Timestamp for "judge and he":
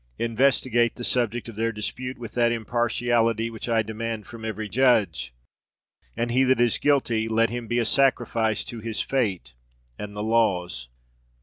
4.67-6.43